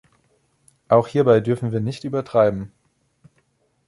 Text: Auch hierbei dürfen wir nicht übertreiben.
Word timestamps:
Auch 0.87 1.07
hierbei 1.07 1.41
dürfen 1.41 1.71
wir 1.71 1.79
nicht 1.79 2.05
übertreiben. 2.05 2.71